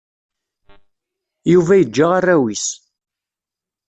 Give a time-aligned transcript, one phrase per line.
[1.51, 2.65] Yuba yeǧǧa arraw-is.